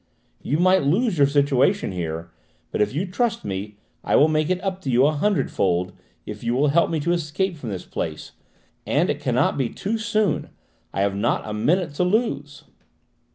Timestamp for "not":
11.15-11.47